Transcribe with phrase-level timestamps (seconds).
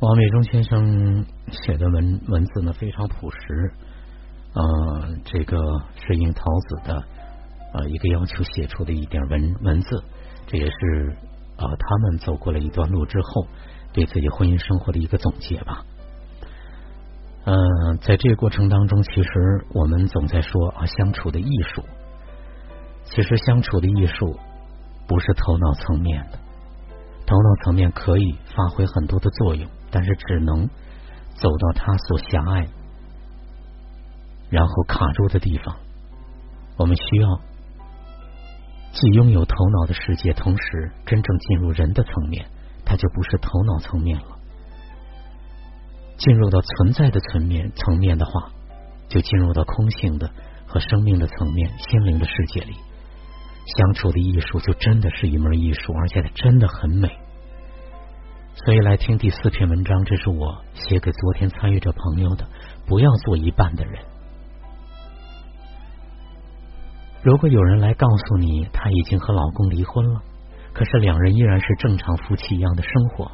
[0.00, 3.72] 王美忠先生写的文文字呢非常朴实，
[4.54, 5.58] 呃，这个
[5.96, 7.04] 是应桃子的
[7.74, 10.04] 呃一个要求写出的一点文文字，
[10.46, 11.16] 这也是
[11.56, 13.48] 呃他们走过了一段路之后
[13.92, 15.84] 对自己婚姻生活的一个总结吧。
[17.44, 21.82] 嗯，在这个过程当中，其实我们总在说啊相处的艺术，
[23.02, 24.38] 其实相处的艺术
[25.08, 26.38] 不是头脑层面的，
[27.26, 29.68] 头脑层面可以发挥很多的作用。
[29.90, 30.68] 但是只能
[31.34, 32.68] 走到他所狭隘，
[34.50, 35.76] 然后卡住的地方。
[36.76, 37.40] 我们需要
[38.92, 42.46] 既拥有头脑的世界，同时真正进入人的层面，
[42.84, 44.38] 它就不是头脑层面了。
[46.16, 48.50] 进入到存在的层面层面的话，
[49.08, 50.30] 就进入到空性的
[50.66, 52.74] 和生命的层面、心灵的世界里。
[53.76, 57.16] 相处的艺术就真的是一门艺术，而且它真的很美。
[58.64, 62.44] 所以来听第四篇文章，这是我写给昨天参与者朋友的。
[62.88, 64.04] 不要做一半的人。
[67.22, 70.20] 如果有人来告诉你，他已经和老公离婚了，
[70.72, 73.30] 可是两人依然是正常夫妻一样的生活，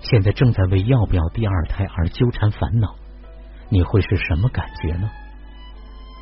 [0.00, 2.94] 现在正在为要不要第二胎而纠缠烦恼，
[3.70, 5.10] 你会是什么感觉呢？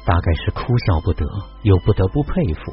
[0.06, 1.26] 大概是哭笑不得，
[1.64, 2.72] 又不得不佩服。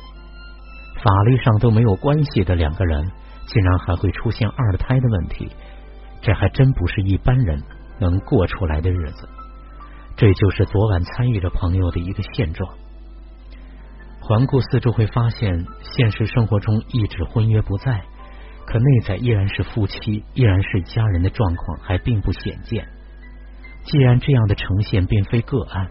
[1.03, 3.11] 法律上都没有关系的两个人。
[3.47, 5.49] 竟然还会出现二胎的问题，
[6.21, 7.61] 这还真不是一般人
[7.99, 9.29] 能过出来的日子。
[10.17, 12.73] 这就是昨晚参与着朋友的一个现状。
[14.21, 18.03] 环顾四周，会发现现实生活中一纸婚约不在，
[18.65, 22.87] 可内在依然是夫妻，依然是家人的状况还并不鲜见。
[23.83, 25.87] 既然这样的呈现并非个案，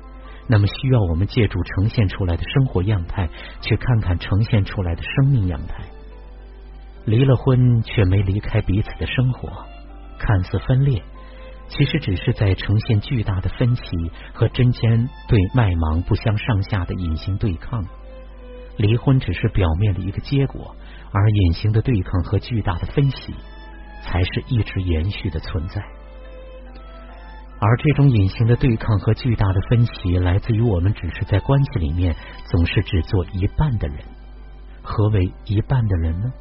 [0.49, 3.29] 那么需要我们借助呈现出来的生活样态，
[3.61, 5.85] 去看看呈现出来的生命样态。
[7.05, 9.49] 离了婚却没离开彼此的生活，
[10.19, 11.03] 看似分裂，
[11.69, 13.83] 其实只是在呈现巨大的分歧
[14.33, 17.85] 和针尖对麦芒不相上下的隐形对抗。
[18.77, 20.75] 离婚只是表面的一个结果，
[21.13, 23.35] 而隐形的对抗和巨大的分歧
[24.03, 25.83] 才是一直延续的存在。
[27.61, 33.99] 而这种隐形的对抗和巨大的分歧，来自于我们只是在关系里面总是只做一半的人。
[34.83, 36.33] 何为一半的人呢？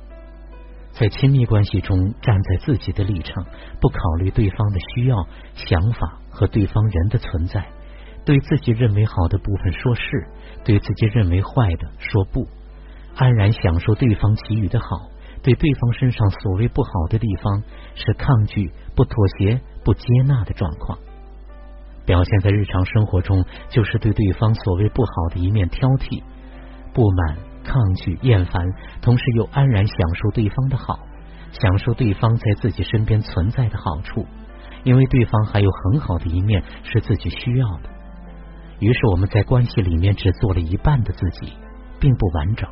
[0.93, 3.43] 在亲密关系中，站在自己的立场，
[3.81, 5.17] 不考虑对方的需要、
[5.55, 7.67] 想法和对方人的存在，
[8.25, 10.27] 对自己认为好的部分说是，
[10.63, 12.47] 对自己认为坏的说不，
[13.15, 15.09] 安然享受对方给予的好，
[15.41, 17.63] 对对方身上所谓不好的地方
[17.95, 20.99] 是抗拒、不妥协、不接纳的状况，
[22.05, 26.21] 表现在日常生活中，就是对对方所谓不好的一面挑剔、
[26.93, 27.52] 不满。
[27.63, 28.61] 抗拒、厌烦，
[29.01, 30.99] 同时又安然享受对方的好，
[31.51, 34.25] 享受对方在自己身边存在的好处，
[34.83, 37.89] 因为对方还有很好的一面是自己需要的。
[38.79, 41.53] 于是我们在关系里面只做了一半的自己，
[41.99, 42.69] 并不完整。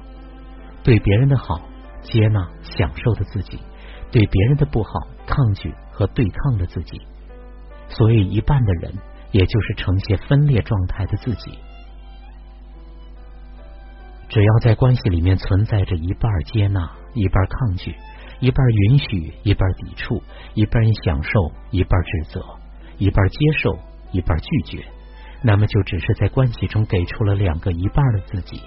[0.84, 1.62] 对别人的好
[2.02, 3.59] 接纳、享受的自己，
[4.12, 4.91] 对别人的不好
[5.25, 7.00] 抗拒和对抗的自己，
[7.88, 8.94] 所以一半的人，
[9.31, 11.58] 也就是呈现分裂状态的自己。
[14.31, 17.93] 只要在关系里面存在着一半接纳，一半抗拒，
[18.39, 22.41] 一半允许，一半抵触，一半享受，一半指责，
[22.97, 23.77] 一半接受，
[24.13, 24.85] 一半拒绝，
[25.41, 28.61] 那么就只是在关系中给出了两个一半的自己，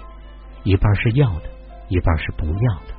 [0.63, 1.49] 一半是要的，
[1.89, 2.93] 一半是不要的。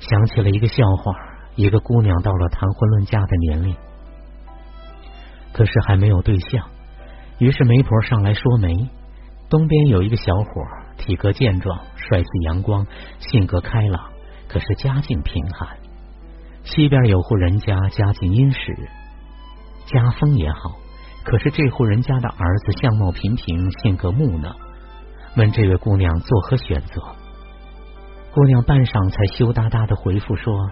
[0.00, 1.12] 想起了一个笑话：
[1.54, 3.76] 一个姑娘到了谈婚论嫁的年龄，
[5.52, 6.66] 可是还没有对象，
[7.36, 8.88] 于是媒婆上来说媒。
[9.50, 10.62] 东边有一个小伙，
[10.98, 12.86] 体格健壮，帅气阳光，
[13.18, 14.10] 性格开朗，
[14.46, 15.78] 可是家境贫寒。
[16.64, 18.76] 西边有户人家，家境殷实，
[19.86, 20.76] 家风也好，
[21.24, 24.54] 可是这户人家的儿子相貌平平，性格木讷。
[25.36, 27.00] 问这位姑娘作何选择？
[28.34, 30.70] 姑娘半晌才羞答答的回复说：“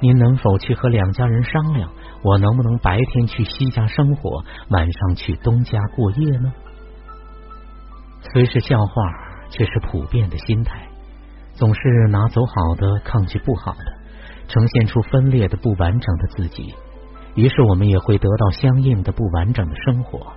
[0.00, 1.90] 您能否去和两家人商量，
[2.22, 6.52] 我能不能白天去西家生活，晚上去东家过夜呢？”
[8.32, 9.02] 虽是笑话，
[9.50, 10.86] 却是普遍的心态。
[11.54, 13.84] 总是拿走好的，抗拒不好的，
[14.48, 16.74] 呈现出分裂的、不完整的自己。
[17.34, 20.32] 于是我们也会得到相应的不完整的生活。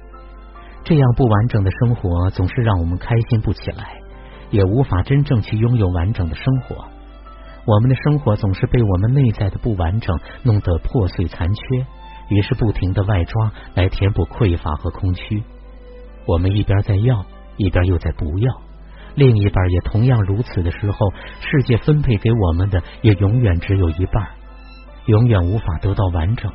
[0.83, 4.01] 这样不完整的生活，总是让我们开心不起来，
[4.49, 6.85] 也无法真正去拥有完整的生活。
[7.65, 11.85] 我们的生活总是被我们内在的不完整弄得破碎残缺，
[12.29, 15.43] 于是不停的外抓来填补匮乏和空虚。
[16.27, 17.25] 我们一边在要。
[17.57, 18.61] 一边又在不要，
[19.15, 20.97] 另一半也同样如此的时候，
[21.39, 24.27] 世界分配给我们的也永远只有一半，
[25.05, 26.51] 永远无法得到完整，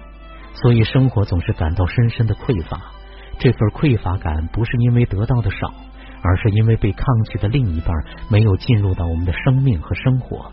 [0.52, 2.80] 所以生活总是感到深深的匮乏。
[3.38, 5.72] 这份匮乏感不是因为得到的少，
[6.22, 7.94] 而是因为被抗拒的另一半
[8.30, 10.52] 没有进入到我们的生命和生活。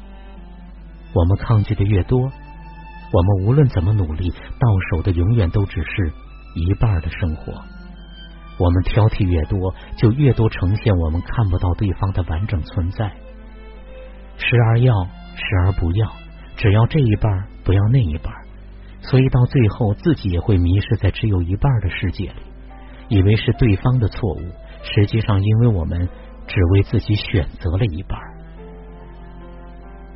[1.14, 6.14] 我们抗拒的越多，我们无论怎么努力，到手的永远都只是
[6.56, 7.54] 一半的生活。
[8.57, 13.12] 我们挑剔越多，就越多呈现我们看不到对方的完整存在。
[14.38, 14.94] 时而要，
[15.36, 16.12] 时而不要，
[16.56, 18.33] 只要这一半，不要那一半。
[19.01, 22.42] 所以到最后，自己也会迷失在只有一半的世界里，
[23.09, 24.42] 以为是对方的错误，
[24.83, 26.10] 实际上因为我们
[26.48, 28.19] 只为自己选择了一半。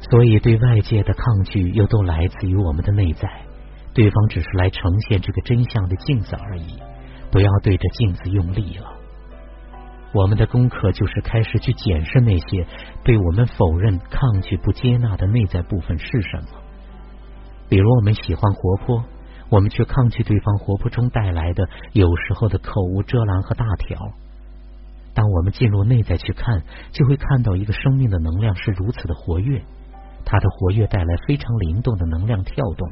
[0.09, 3.29] 所以对外界的抗拒，又都来自于我们的内在。
[3.93, 6.79] 对方只是来呈现这个真相的镜子而已。
[7.31, 8.93] 不要对着镜子用力了。
[10.13, 12.67] 我们的功课就是开始去检视那些
[13.03, 16.59] 被我们否认、抗拒、不接纳的内在部分是什么。
[17.69, 19.05] 比如，我们喜欢活泼，
[19.49, 23.97] 我们却抗拒对方活泼中带来的有时候的口无遮拦和大条。
[25.13, 29.61] 当我们进入内在去看，就会看到一个生命的能量是如此的活跃，
[30.25, 32.91] 它的活跃带来非常灵动的能量跳动。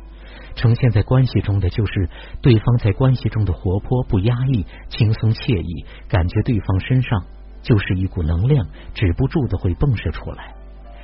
[0.55, 2.09] 呈现在关系中的就是
[2.41, 7.23] 对方在关系中的活泼不压抑、轻松惬意，感觉对方身上
[7.61, 10.53] 就是一股能量，止不住的会迸射出来。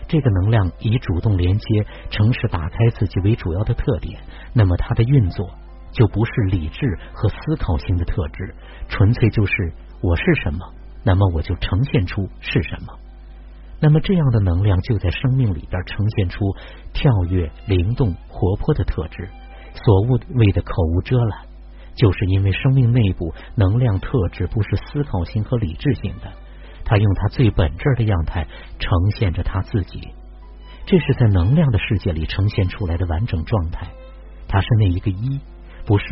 [0.07, 4.19] 这个能量以主动连接、诚实打开自己为主要的特点，
[4.53, 5.49] 那么它的运作
[5.91, 8.53] 就不是理智和思考性的特质，
[8.87, 10.59] 纯粹就是我是什么，
[11.03, 12.93] 那么我就呈现出是什么。
[13.85, 16.39] 那么这样的能量就在生命里边呈现出
[16.91, 19.29] 跳跃、灵动、活泼的特质。
[19.75, 20.01] 所
[20.33, 21.45] 谓的口无遮拦，
[21.93, 26.33] 就是因为生命内部能量特质不是思考性和理智性的，
[26.83, 28.47] 他用他最本质的样态
[28.79, 28.89] 呈
[29.19, 30.01] 现着他自己。
[30.87, 33.85] 这是在能量的世界里呈现出来的完整状态。
[34.47, 35.39] 他是那一个一，
[35.85, 36.05] 不是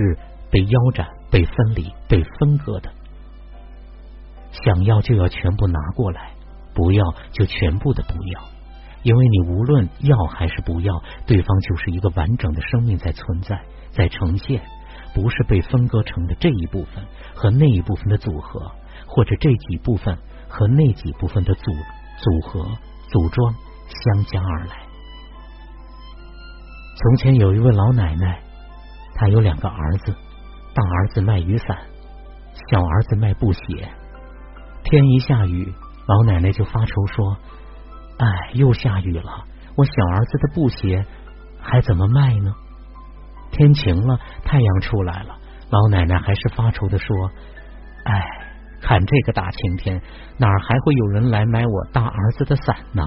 [0.52, 2.92] 被腰斩、被分离、被分割的。
[4.52, 6.33] 想要就要全部拿过来。
[6.74, 8.42] 不要就全部的不要，
[9.04, 13.62] 因为你无论要还是不要，对方就是一个完整的生命在存在，
[13.92, 14.62] 在呈现，
[15.14, 17.04] 不是被分割成的这一部分
[17.36, 18.72] 和那一部分的组合，
[19.08, 20.18] 或者这几部分
[20.48, 21.72] 和那几部分的组
[22.18, 22.66] 组合
[23.10, 23.54] 组装
[23.88, 24.76] 相加而来。
[26.96, 28.40] 从前有一位老奶奶，
[29.16, 30.16] 她有两个儿子，
[30.74, 31.78] 大儿子卖雨伞，
[32.70, 33.90] 小儿子卖布鞋，
[34.84, 35.74] 天一下雨。
[36.06, 37.38] 老奶奶就发愁说
[38.20, 39.46] ：“哎，又下雨了，
[39.76, 41.06] 我小儿子的布鞋
[41.62, 42.54] 还怎么卖呢？”
[43.52, 45.38] 天晴了，太阳出来了，
[45.70, 47.32] 老奶奶还是发愁的说
[48.06, 48.22] ：“哎，
[48.82, 50.02] 看这个大晴天，
[50.38, 53.04] 哪儿还会有人来买我大儿子的伞呢？”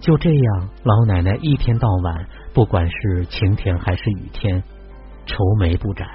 [0.00, 4.62] 就这样，老奶奶一天到晚，不管是晴天还是雨天，
[5.26, 6.06] 愁眉不展，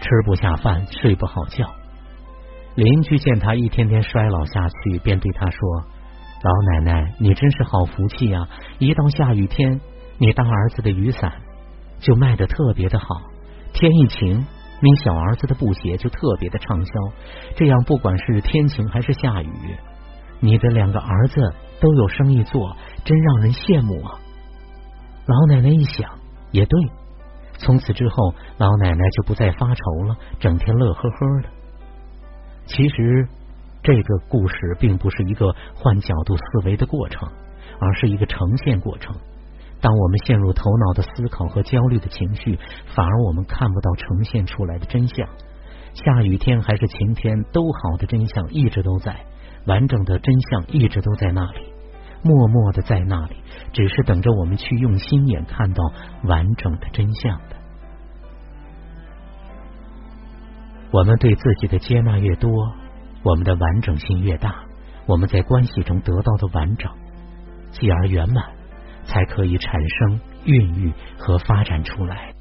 [0.00, 1.66] 吃不下饭，睡不好觉。
[2.76, 5.58] 邻居见他一天天衰老下去，便对他说
[6.42, 8.48] ：“老奶奶，你真是好福气呀！
[8.78, 9.80] 一到下雨天，
[10.18, 11.32] 你大儿子的雨伞
[11.98, 13.06] 就卖的特别的好；
[13.72, 14.46] 天一晴，
[14.80, 16.92] 你小儿子的布鞋就特别的畅销。
[17.56, 19.50] 这样，不管是天晴还是下雨，
[20.38, 21.40] 你的两个儿子
[21.80, 24.14] 都有生意做，真让人羡慕啊！”
[25.26, 26.08] 老奶奶一想，
[26.52, 26.80] 也对，
[27.58, 31.48] 从此之后，老奶奶就不再发愁了，整天乐呵呵的。
[32.72, 33.26] 其实，
[33.82, 37.28] 这个故事并不是一个换角度思维的过程，
[37.80, 39.12] 而是一个呈现过程。
[39.80, 42.56] 当我们陷入头脑的思考和焦虑的情绪，
[42.94, 45.28] 反而我们看不到呈现出来的真相。
[45.94, 49.16] 下雨天还是晴天，都好的真相一直都在，
[49.66, 51.72] 完整的真相一直都在那里，
[52.22, 53.34] 默默的在那里，
[53.72, 55.82] 只是等着我们去用心眼看到
[56.22, 57.56] 完整的真相的。
[60.92, 62.50] 我们对自己的接纳越多，
[63.22, 64.64] 我们的完整性越大，
[65.06, 66.90] 我们在关系中得到的完整，
[67.70, 68.44] 继而圆满，
[69.04, 72.34] 才可以产生、孕育和发展出来。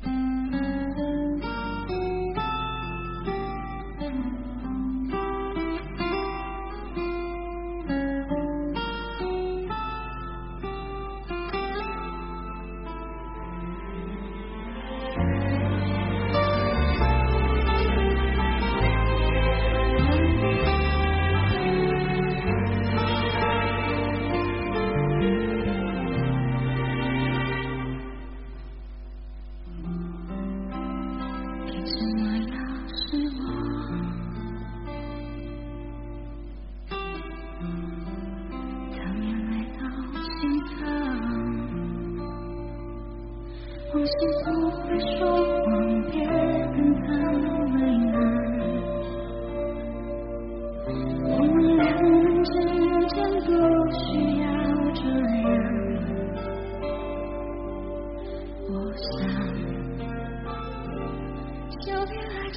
[31.86, 32.19] Jesus.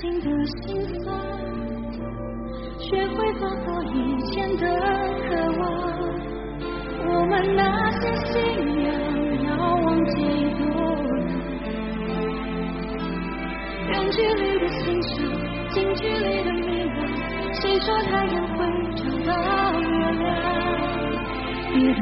[0.02, 1.14] 情的心酸，
[2.76, 3.96] 学会放过以
[4.32, 4.66] 前的
[5.28, 5.30] 渴
[5.60, 5.62] 望。
[7.06, 7.62] 我们那
[8.00, 8.34] 些信
[8.82, 8.90] 仰
[9.44, 10.16] 要忘记
[10.58, 10.60] 多
[11.22, 11.30] 难？
[13.90, 15.14] 远距离的欣赏，
[15.70, 16.98] 近距离的迷惘。
[17.60, 18.58] 谁说太阳会
[18.96, 19.30] 找到
[19.78, 19.86] 月
[20.18, 20.26] 亮？
[21.70, 21.94] 别人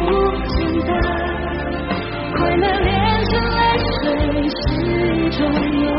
[0.00, 0.08] 不
[0.48, 0.54] 简
[0.86, 0.90] 单，
[2.32, 2.90] 快乐炼
[3.26, 3.60] 成泪
[4.02, 4.04] 水
[4.50, 4.62] 是
[5.16, 5.93] 一种。